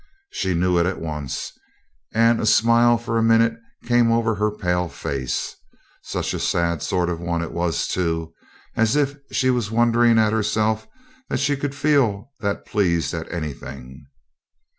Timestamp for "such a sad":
6.01-6.81